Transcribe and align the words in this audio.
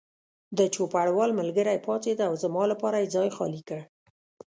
د 0.57 0.59
چوپړوال 0.73 1.29
ملګری 1.39 1.83
پاڅېد 1.85 2.19
او 2.27 2.33
زما 2.43 2.63
لپاره 2.71 2.97
یې 3.01 3.11
ځای 3.15 3.29
خالي 3.35 3.61
کړ. 3.69 3.81